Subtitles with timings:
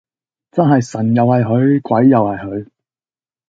[0.49, 2.67] 真係神又係佢鬼又係佢